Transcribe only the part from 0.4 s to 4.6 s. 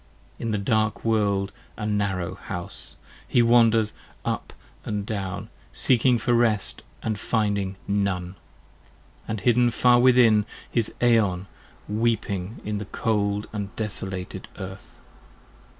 the dark world, a narrow house! he wanders up